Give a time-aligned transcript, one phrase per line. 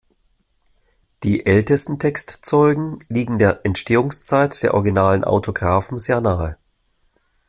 [1.21, 6.57] Die ältesten Textzeugen liegen der Entstehungszeit der originalen Autographen sehr nahe.